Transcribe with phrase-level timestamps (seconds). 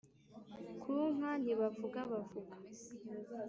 [0.81, 2.55] ku nka ntibavuga bavuga